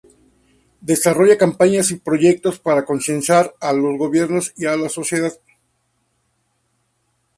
Desarrolla 0.81 1.37
campañas 1.37 1.91
y 1.91 1.97
proyectos 1.97 2.57
para 2.57 2.85
concienciar 2.85 3.53
a 3.61 3.71
los 3.71 3.99
gobiernos 3.99 4.51
y 4.57 4.65
a 4.65 4.75
la 4.75 4.89
sociedad. 4.89 5.39